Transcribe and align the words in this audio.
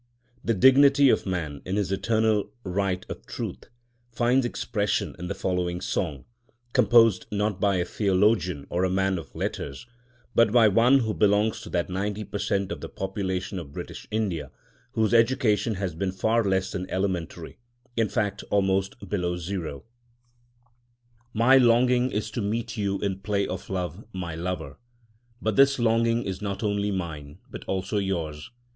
The 0.43 0.55
dignity 0.55 1.09
of 1.09 1.27
man, 1.27 1.61
in 1.63 1.75
his 1.75 1.91
eternal 1.91 2.49
right 2.63 3.05
of 3.07 3.23
Truth, 3.27 3.65
finds 4.09 4.47
expression 4.47 5.15
in 5.19 5.27
the 5.27 5.35
following 5.35 5.79
song, 5.79 6.25
composed, 6.73 7.27
not 7.31 7.59
by 7.61 7.75
a 7.75 7.85
theologian 7.85 8.65
or 8.71 8.83
a 8.83 8.89
man 8.89 9.19
of 9.19 9.35
letters, 9.35 9.85
but 10.33 10.51
by 10.51 10.67
one 10.69 11.01
who 11.01 11.13
belongs 11.13 11.61
to 11.61 11.69
that 11.69 11.87
ninety 11.91 12.23
per 12.23 12.39
cent 12.39 12.71
of 12.71 12.81
the 12.81 12.89
population 12.89 13.59
of 13.59 13.73
British 13.73 14.07
India 14.09 14.49
whose 14.93 15.13
education 15.13 15.75
has 15.75 15.93
been 15.93 16.11
far 16.11 16.43
less 16.43 16.71
than 16.71 16.89
elementary, 16.89 17.59
in 17.95 18.09
fact 18.09 18.43
almost 18.49 19.07
below 19.07 19.37
zero: 19.37 19.83
My 21.31 21.57
longing 21.57 22.09
is 22.09 22.31
to 22.31 22.41
meet 22.41 22.75
you 22.75 22.97
in 23.01 23.19
play 23.19 23.45
of 23.45 23.69
love, 23.69 24.03
my 24.13 24.33
Lover; 24.33 24.79
But 25.39 25.57
this 25.57 25.77
longing 25.77 26.23
is 26.23 26.41
not 26.41 26.63
only 26.63 26.89
mine, 26.89 27.37
but 27.51 27.63
also 27.65 27.99
yours. 27.99 28.49